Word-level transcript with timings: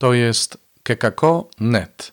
To 0.00 0.12
jest 0.14 0.58
kekako.net. 0.82 2.12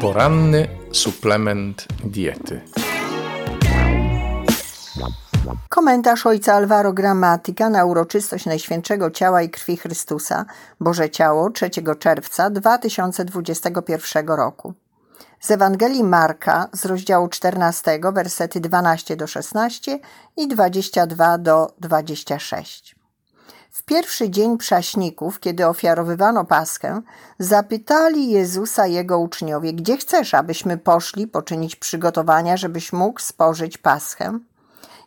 Poranny 0.00 0.68
suplement 0.92 1.86
diety. 2.04 2.60
Komentarz 5.68 6.26
ojca 6.26 6.54
Alvaro 6.54 6.92
Gramatika 6.92 7.70
na 7.70 7.84
uroczystość 7.84 8.46
Najświętszego 8.46 9.10
Ciała 9.10 9.42
i 9.42 9.50
Krwi 9.50 9.76
Chrystusa, 9.76 10.44
Boże 10.80 11.10
Ciało, 11.10 11.50
3 11.50 11.70
czerwca 11.98 12.50
2021 12.50 14.28
roku. 14.28 14.74
Z 15.40 15.50
Ewangelii 15.50 16.04
Marka 16.04 16.68
z 16.72 16.84
rozdziału 16.84 17.28
14, 17.28 18.00
wersety 18.12 18.60
12 18.60 19.16
do 19.16 19.26
16 19.26 19.98
i 20.36 20.48
22 20.48 21.38
do 21.38 21.72
26. 21.80 22.98
W 23.70 23.82
pierwszy 23.82 24.30
dzień 24.30 24.58
prześników, 24.58 25.40
kiedy 25.40 25.66
ofiarowywano 25.66 26.44
Paschę, 26.44 27.02
zapytali 27.38 28.30
Jezusa 28.30 28.86
jego 28.86 29.18
uczniowie: 29.18 29.72
Gdzie 29.72 29.96
chcesz, 29.96 30.34
abyśmy 30.34 30.78
poszli 30.78 31.26
poczynić 31.26 31.76
przygotowania, 31.76 32.56
żebyś 32.56 32.92
mógł 32.92 33.20
spożyć 33.20 33.78
Paschę? 33.78 34.38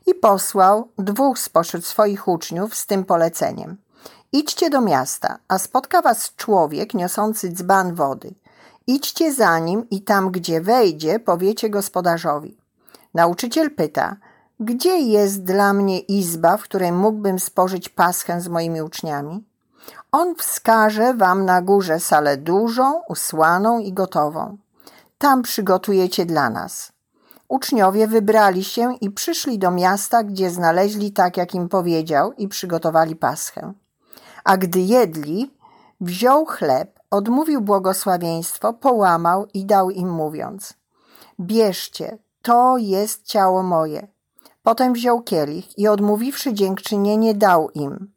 I 0.05 0.13
posłał 0.13 0.87
dwóch 0.97 1.39
spośród 1.39 1.85
swoich 1.85 2.27
uczniów 2.27 2.75
z 2.75 2.85
tym 2.85 3.05
poleceniem: 3.05 3.77
Idźcie 4.31 4.69
do 4.69 4.81
miasta, 4.81 5.37
a 5.47 5.57
spotka 5.57 6.01
was 6.01 6.35
człowiek 6.35 6.93
niosący 6.93 7.49
dzban 7.49 7.95
wody. 7.95 8.33
Idźcie 8.91 9.33
za 9.33 9.59
nim 9.59 9.89
i 9.89 10.01
tam, 10.01 10.31
gdzie 10.31 10.61
wejdzie, 10.61 11.19
powiecie 11.19 11.69
gospodarzowi. 11.69 12.57
Nauczyciel 13.13 13.75
pyta: 13.75 14.15
Gdzie 14.59 14.99
jest 14.99 15.43
dla 15.43 15.73
mnie 15.73 15.99
izba, 15.99 16.57
w 16.57 16.63
której 16.63 16.91
mógłbym 16.91 17.39
spożyć 17.39 17.89
paschę 17.89 18.41
z 18.41 18.47
moimi 18.47 18.81
uczniami? 18.81 19.43
On 20.11 20.35
wskaże 20.35 21.13
wam 21.13 21.45
na 21.45 21.61
górze 21.61 21.99
salę 21.99 22.37
dużą, 22.37 23.01
usłaną 23.09 23.79
i 23.79 23.93
gotową. 23.93 24.57
Tam 25.17 25.41
przygotujecie 25.41 26.25
dla 26.25 26.49
nas. 26.49 26.91
Uczniowie 27.47 28.07
wybrali 28.07 28.63
się 28.63 28.95
i 29.01 29.11
przyszli 29.11 29.59
do 29.59 29.71
miasta, 29.71 30.23
gdzie 30.23 30.49
znaleźli 30.49 31.11
tak, 31.11 31.37
jak 31.37 31.55
im 31.55 31.69
powiedział, 31.69 32.33
i 32.33 32.47
przygotowali 32.47 33.15
paschę. 33.15 33.73
A 34.43 34.57
gdy 34.57 34.79
jedli, 34.79 35.53
wziął 36.01 36.45
chleb, 36.45 37.00
odmówił 37.11 37.61
błogosławieństwo, 37.61 38.73
połamał 38.73 39.47
i 39.53 39.65
dał 39.65 39.89
im, 39.89 40.09
mówiąc: 40.09 40.73
Bierzcie, 41.39 42.17
to 42.41 42.77
jest 42.77 43.25
ciało 43.25 43.63
moje. 43.63 44.07
Potem 44.63 44.93
wziął 44.93 45.21
kielich 45.21 45.79
i 45.79 45.87
odmówiwszy 45.87 46.53
dziękczynienie, 46.53 47.33
dał 47.33 47.69
im. 47.69 48.11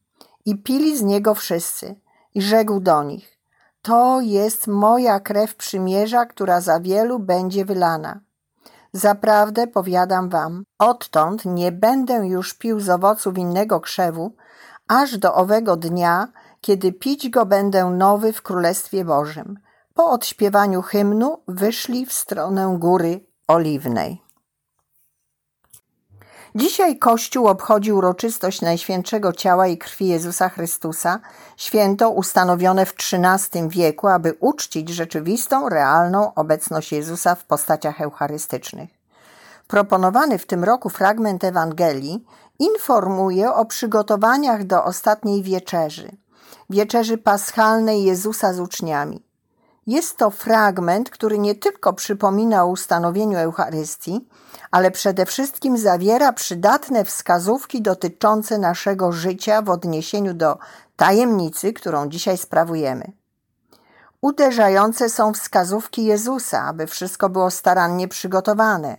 I 0.46 0.58
pili 0.58 0.98
z 0.98 1.02
niego 1.02 1.34
wszyscy. 1.34 1.96
I 2.34 2.42
rzekł 2.42 2.80
do 2.80 3.02
nich: 3.02 3.38
To 3.82 4.20
jest 4.20 4.66
moja 4.66 5.20
krew 5.20 5.56
przymierza, 5.56 6.26
która 6.26 6.60
za 6.60 6.80
wielu 6.80 7.18
będzie 7.18 7.64
wylana. 7.64 8.20
Zaprawdę 8.92 9.66
powiadam 9.66 10.28
wam, 10.28 10.64
odtąd 10.78 11.44
nie 11.44 11.72
będę 11.72 12.14
już 12.14 12.54
pił 12.54 12.80
z 12.80 12.88
owoców 12.88 13.38
innego 13.38 13.80
krzewu, 13.80 14.32
aż 14.88 15.18
do 15.18 15.34
owego 15.34 15.76
dnia, 15.76 16.28
kiedy 16.64 16.92
pić 16.92 17.28
go 17.30 17.46
będę 17.46 17.84
nowy 17.84 18.32
w 18.32 18.42
Królestwie 18.42 19.04
Bożym. 19.04 19.58
Po 19.94 20.10
odśpiewaniu 20.10 20.82
hymnu 20.82 21.42
wyszli 21.48 22.06
w 22.06 22.12
stronę 22.12 22.76
Góry 22.78 23.26
Oliwnej. 23.48 24.22
Dzisiaj 26.54 26.98
Kościół 26.98 27.48
obchodzi 27.48 27.92
uroczystość 27.92 28.60
Najświętszego 28.60 29.32
Ciała 29.32 29.66
i 29.66 29.78
Krwi 29.78 30.08
Jezusa 30.08 30.48
Chrystusa, 30.48 31.20
święto 31.56 32.10
ustanowione 32.10 32.86
w 32.86 32.94
XIII 33.12 33.68
wieku, 33.68 34.08
aby 34.08 34.36
uczcić 34.40 34.88
rzeczywistą, 34.88 35.68
realną 35.68 36.34
obecność 36.34 36.92
Jezusa 36.92 37.34
w 37.34 37.44
postaciach 37.44 38.00
eucharystycznych. 38.00 38.90
Proponowany 39.66 40.38
w 40.38 40.46
tym 40.46 40.64
roku 40.64 40.90
fragment 40.90 41.44
Ewangelii 41.44 42.24
informuje 42.58 43.52
o 43.52 43.64
przygotowaniach 43.64 44.64
do 44.64 44.84
ostatniej 44.84 45.42
wieczerzy, 45.42 46.23
wieczerzy 46.70 47.18
paschalnej 47.18 48.04
Jezusa 48.04 48.52
z 48.52 48.60
uczniami. 48.60 49.22
Jest 49.86 50.16
to 50.16 50.30
fragment, 50.30 51.10
który 51.10 51.38
nie 51.38 51.54
tylko 51.54 51.92
przypomina 51.92 52.64
o 52.64 52.66
ustanowieniu 52.66 53.38
Eucharystii, 53.38 54.28
ale 54.70 54.90
przede 54.90 55.26
wszystkim 55.26 55.78
zawiera 55.78 56.32
przydatne 56.32 57.04
wskazówki 57.04 57.82
dotyczące 57.82 58.58
naszego 58.58 59.12
życia 59.12 59.62
w 59.62 59.70
odniesieniu 59.70 60.34
do 60.34 60.58
tajemnicy, 60.96 61.72
którą 61.72 62.08
dzisiaj 62.08 62.38
sprawujemy. 62.38 63.12
Uderzające 64.20 65.08
są 65.08 65.32
wskazówki 65.32 66.04
Jezusa, 66.04 66.62
aby 66.62 66.86
wszystko 66.86 67.28
było 67.28 67.50
starannie 67.50 68.08
przygotowane. 68.08 68.96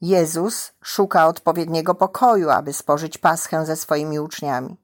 Jezus 0.00 0.72
szuka 0.82 1.26
odpowiedniego 1.26 1.94
pokoju, 1.94 2.50
aby 2.50 2.72
spożyć 2.72 3.18
paschę 3.18 3.66
ze 3.66 3.76
swoimi 3.76 4.20
uczniami. 4.20 4.79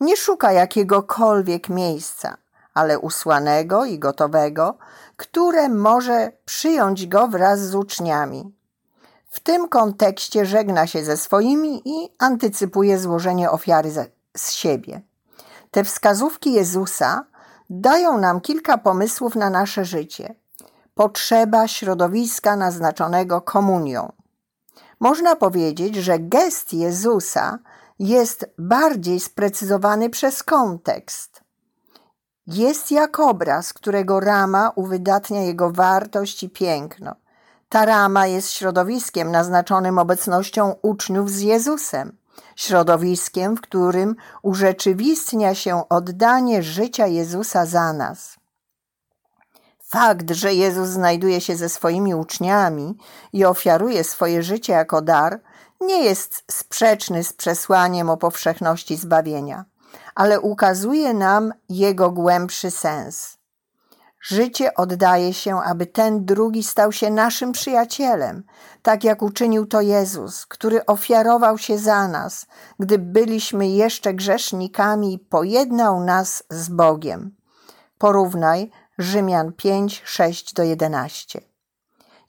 Nie 0.00 0.16
szuka 0.16 0.52
jakiegokolwiek 0.52 1.68
miejsca, 1.68 2.36
ale 2.74 2.98
usłanego 2.98 3.84
i 3.84 3.98
gotowego, 3.98 4.78
które 5.16 5.68
może 5.68 6.32
przyjąć 6.44 7.06
go 7.06 7.28
wraz 7.28 7.60
z 7.60 7.74
uczniami. 7.74 8.52
W 9.30 9.40
tym 9.40 9.68
kontekście 9.68 10.46
żegna 10.46 10.86
się 10.86 11.04
ze 11.04 11.16
swoimi 11.16 11.82
i 11.84 12.08
antycypuje 12.18 12.98
złożenie 12.98 13.50
ofiary 13.50 13.90
z 14.36 14.52
siebie. 14.52 15.00
Te 15.70 15.84
wskazówki 15.84 16.52
Jezusa 16.52 17.24
dają 17.70 18.18
nam 18.18 18.40
kilka 18.40 18.78
pomysłów 18.78 19.36
na 19.36 19.50
nasze 19.50 19.84
życie. 19.84 20.34
Potrzeba 20.94 21.68
środowiska 21.68 22.56
naznaczonego 22.56 23.40
komunią. 23.40 24.12
Można 25.00 25.36
powiedzieć, 25.36 25.96
że 25.96 26.18
gest 26.18 26.72
Jezusa 26.72 27.58
jest 27.98 28.46
bardziej 28.58 29.20
sprecyzowany 29.20 30.10
przez 30.10 30.42
kontekst. 30.42 31.40
Jest 32.46 32.90
jak 32.90 33.20
obraz, 33.20 33.72
którego 33.72 34.20
rama 34.20 34.72
uwydatnia 34.74 35.42
jego 35.42 35.70
wartość 35.70 36.42
i 36.42 36.50
piękno. 36.50 37.14
Ta 37.68 37.84
rama 37.84 38.26
jest 38.26 38.50
środowiskiem 38.50 39.30
naznaczonym 39.30 39.98
obecnością 39.98 40.74
uczniów 40.82 41.30
z 41.30 41.40
Jezusem, 41.40 42.16
środowiskiem, 42.56 43.56
w 43.56 43.60
którym 43.60 44.16
urzeczywistnia 44.42 45.54
się 45.54 45.88
oddanie 45.88 46.62
życia 46.62 47.06
Jezusa 47.06 47.66
za 47.66 47.92
nas. 47.92 48.36
Fakt, 49.84 50.30
że 50.30 50.54
Jezus 50.54 50.88
znajduje 50.88 51.40
się 51.40 51.56
ze 51.56 51.68
swoimi 51.68 52.14
uczniami 52.14 52.96
i 53.32 53.44
ofiaruje 53.44 54.04
swoje 54.04 54.42
życie 54.42 54.72
jako 54.72 55.02
dar, 55.02 55.40
nie 55.80 56.04
jest 56.04 56.44
sprzeczny 56.50 57.24
z 57.24 57.32
przesłaniem 57.32 58.10
o 58.10 58.16
powszechności 58.16 58.96
zbawienia, 58.96 59.64
ale 60.14 60.40
ukazuje 60.40 61.14
nam 61.14 61.52
jego 61.68 62.10
głębszy 62.10 62.70
sens. 62.70 63.38
Życie 64.20 64.74
oddaje 64.74 65.34
się, 65.34 65.60
aby 65.60 65.86
ten 65.86 66.24
drugi 66.24 66.62
stał 66.62 66.92
się 66.92 67.10
naszym 67.10 67.52
przyjacielem, 67.52 68.44
tak 68.82 69.04
jak 69.04 69.22
uczynił 69.22 69.66
to 69.66 69.80
Jezus, 69.80 70.46
który 70.46 70.86
ofiarował 70.86 71.58
się 71.58 71.78
za 71.78 72.08
nas, 72.08 72.46
gdy 72.78 72.98
byliśmy 72.98 73.68
jeszcze 73.68 74.14
grzesznikami 74.14 75.14
i 75.14 75.18
pojednał 75.18 76.00
nas 76.00 76.42
z 76.50 76.68
Bogiem. 76.68 77.36
Porównaj 77.98 78.70
Rzymian 78.98 79.52
5, 79.52 80.02
6 80.04 80.54
do 80.54 80.62
11. 80.62 81.40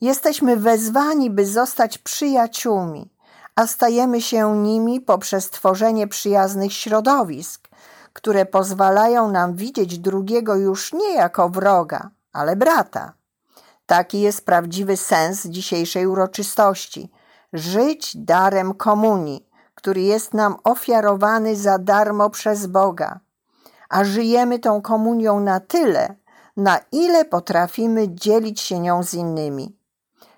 Jesteśmy 0.02 0.58
wezwani, 0.58 1.30
by 1.30 1.46
zostać 1.46 1.98
przyjaciółmi, 1.98 3.12
a 3.56 3.68
stajemy 3.68 4.22
się 4.22 4.58
nimi 4.58 5.02
poprzez 5.02 5.50
tworzenie 5.50 6.08
przyjaznych 6.08 6.74
środowisk, 6.74 7.70
które 8.14 8.46
pozwalają 8.46 9.32
nam 9.32 9.56
widzieć 9.56 10.00
drugiego 10.00 10.56
już 10.56 10.94
nie 10.94 11.14
jako 11.14 11.50
wroga, 11.50 12.10
ale 12.34 12.56
brata. 12.56 13.14
Taki 13.86 14.22
jest 14.22 14.46
prawdziwy 14.46 14.98
sens 14.98 15.48
dzisiejszej 15.48 16.08
uroczystości 16.08 17.12
żyć 17.54 18.18
darem 18.18 18.74
komunii, 18.74 19.50
który 19.76 20.02
jest 20.02 20.34
nam 20.34 20.56
ofiarowany 20.64 21.56
za 21.56 21.78
darmo 21.78 22.30
przez 22.30 22.68
Boga. 22.68 23.20
A 23.90 24.04
żyjemy 24.04 24.60
tą 24.60 24.82
komunią 24.82 25.40
na 25.40 25.60
tyle, 25.60 26.16
na 26.58 26.80
ile 26.92 27.26
potrafimy 27.26 28.10
dzielić 28.10 28.62
się 28.62 28.80
nią 28.80 29.04
z 29.04 29.14
innymi. 29.14 29.78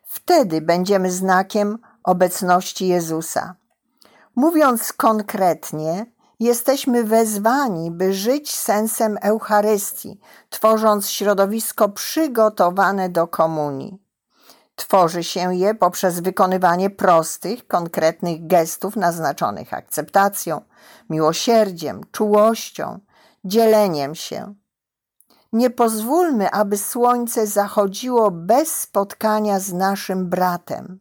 Wtedy 0.03 0.61
będziemy 0.61 1.11
znakiem 1.11 1.77
obecności 2.03 2.87
Jezusa. 2.87 3.55
Mówiąc 4.35 4.93
konkretnie, 4.93 6.05
jesteśmy 6.39 7.03
wezwani, 7.03 7.91
by 7.91 8.13
żyć 8.13 8.55
sensem 8.55 9.17
Eucharystii, 9.21 10.19
tworząc 10.49 11.09
środowisko 11.09 11.89
przygotowane 11.89 13.09
do 13.09 13.27
komunii. 13.27 14.01
Tworzy 14.75 15.23
się 15.23 15.55
je 15.55 15.75
poprzez 15.75 16.19
wykonywanie 16.19 16.89
prostych, 16.89 17.67
konkretnych 17.67 18.47
gestów 18.47 18.95
naznaczonych 18.95 19.73
akceptacją, 19.73 20.61
miłosierdziem, 21.09 22.01
czułością, 22.11 22.99
dzieleniem 23.45 24.15
się. 24.15 24.53
Nie 25.53 25.69
pozwólmy, 25.69 26.51
aby 26.51 26.77
słońce 26.77 27.47
zachodziło 27.47 28.31
bez 28.31 28.75
spotkania 28.75 29.59
z 29.59 29.73
naszym 29.73 30.29
bratem. 30.29 30.99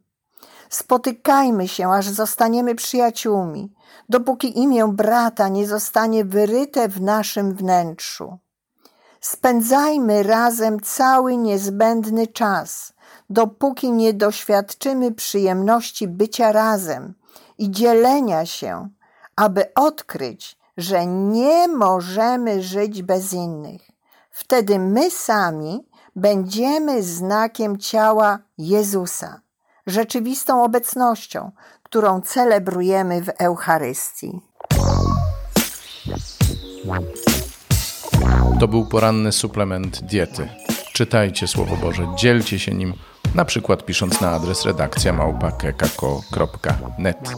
Spotykajmy 0.71 1.69
się, 1.69 1.93
aż 1.93 2.09
zostaniemy 2.09 2.75
przyjaciółmi, 2.75 3.75
dopóki 4.09 4.59
imię 4.59 4.89
brata 4.93 5.49
nie 5.49 5.67
zostanie 5.67 6.25
wyryte 6.25 6.89
w 6.89 7.01
naszym 7.01 7.55
wnętrzu. 7.55 8.39
Spędzajmy 9.21 10.23
razem 10.23 10.81
cały 10.81 11.37
niezbędny 11.37 12.27
czas, 12.27 12.93
dopóki 13.31 13.93
nie 13.93 14.13
doświadczymy 14.15 15.13
przyjemności 15.13 16.09
bycia 16.09 16.53
razem 16.53 17.15
i 17.59 17.71
dzielenia 17.71 18.47
się, 18.47 18.89
aby 19.37 19.75
odkryć, 19.75 20.59
że 20.77 21.07
nie 21.07 21.69
możemy 21.69 22.63
żyć 22.63 23.03
bez 23.03 23.33
innych. 23.33 23.91
Wtedy 24.31 24.79
my 24.79 25.11
sami 25.11 25.89
będziemy 26.17 27.03
znakiem 27.03 27.79
ciała 27.79 28.39
Jezusa, 28.59 29.41
rzeczywistą 29.91 30.65
obecnością, 30.65 31.51
którą 31.83 32.21
celebrujemy 32.21 33.23
w 33.23 33.29
Eucharystii. 33.39 34.41
To 38.61 38.69
był 38.69 38.87
poranny 38.87 39.33
suplement 39.33 40.01
diety. 40.01 40.49
Czytajcie 40.93 41.49
Słowo 41.49 41.77
Boże, 41.77 42.07
dzielcie 42.17 42.59
się 42.59 42.75
nim, 42.75 42.95
na 43.35 43.45
przykład 43.45 43.85
pisząc 43.85 44.21
na 44.21 44.31
adres 44.31 44.65
redakcja 44.65 45.13
małpa.kekako.net. 45.13 47.35